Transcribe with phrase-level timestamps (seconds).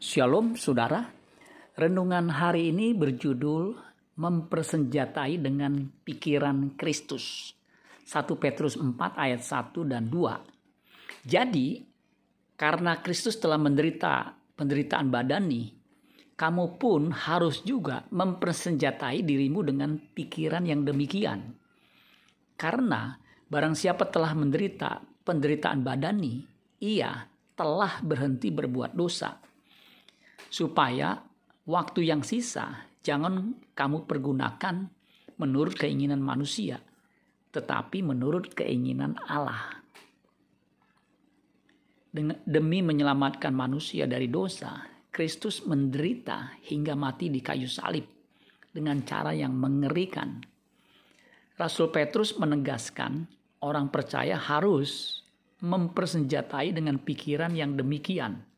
[0.00, 1.12] Shalom saudara,
[1.76, 3.76] renungan hari ini berjudul
[4.16, 7.52] Mempersenjatai dengan Pikiran Kristus.
[8.08, 11.28] 1 Petrus 4 ayat 1 dan 2.
[11.28, 11.84] Jadi,
[12.56, 15.68] karena Kristus telah menderita penderitaan badani,
[16.32, 21.52] kamu pun harus juga mempersenjatai dirimu dengan pikiran yang demikian.
[22.56, 23.20] Karena
[23.52, 24.96] barang siapa telah menderita
[25.28, 26.40] penderitaan badani,
[26.88, 27.20] ia
[27.52, 29.49] telah berhenti berbuat dosa
[30.50, 31.22] supaya
[31.64, 34.90] waktu yang sisa jangan kamu pergunakan
[35.40, 36.82] menurut keinginan manusia,
[37.54, 39.80] tetapi menurut keinginan Allah.
[42.44, 44.82] Demi menyelamatkan manusia dari dosa,
[45.14, 48.04] Kristus menderita hingga mati di kayu salib
[48.74, 50.42] dengan cara yang mengerikan.
[51.54, 53.30] Rasul Petrus menegaskan
[53.62, 55.22] orang percaya harus
[55.62, 58.49] mempersenjatai dengan pikiran yang demikian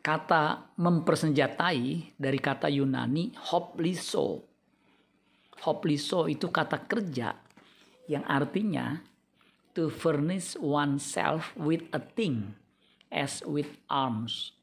[0.00, 4.48] kata mempersenjatai dari kata Yunani hopliso.
[5.60, 7.36] Hopliso itu kata kerja
[8.08, 8.96] yang artinya
[9.76, 12.56] to furnish oneself with a thing
[13.12, 14.56] as with arms.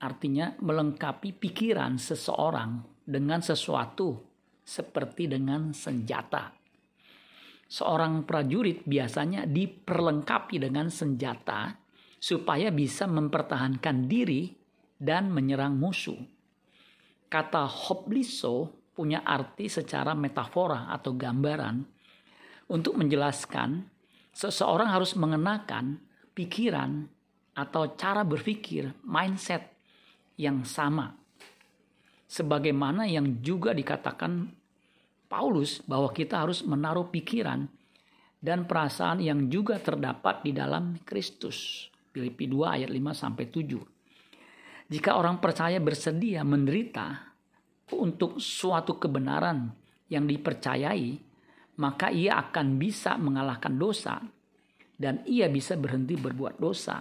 [0.00, 4.20] Artinya melengkapi pikiran seseorang dengan sesuatu
[4.64, 6.52] seperti dengan senjata.
[7.70, 11.74] Seorang prajurit biasanya diperlengkapi dengan senjata
[12.20, 14.52] supaya bisa mempertahankan diri
[15.00, 16.20] dan menyerang musuh.
[17.32, 21.76] Kata hopliso punya arti secara metafora atau gambaran
[22.68, 23.88] untuk menjelaskan
[24.36, 25.96] seseorang harus mengenakan
[26.36, 27.08] pikiran
[27.56, 29.72] atau cara berpikir, mindset
[30.36, 31.16] yang sama.
[32.30, 34.46] Sebagaimana yang juga dikatakan
[35.26, 37.66] Paulus bahwa kita harus menaruh pikiran
[38.40, 41.90] dan perasaan yang juga terdapat di dalam Kristus.
[42.10, 44.90] Filipi 2 ayat 5 sampai 7.
[44.90, 47.30] Jika orang percaya bersedia menderita
[47.94, 49.70] untuk suatu kebenaran
[50.10, 51.14] yang dipercayai,
[51.78, 54.18] maka ia akan bisa mengalahkan dosa
[54.98, 56.98] dan ia bisa berhenti berbuat dosa.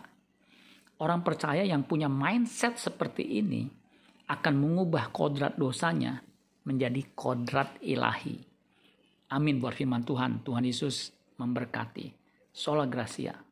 [1.02, 3.66] Orang percaya yang punya mindset seperti ini
[4.30, 6.22] akan mengubah kodrat dosanya
[6.70, 8.38] menjadi kodrat ilahi.
[9.34, 10.46] Amin buat firman Tuhan.
[10.46, 11.10] Tuhan Yesus
[11.42, 12.14] memberkati.
[12.54, 13.49] Sola Gracia.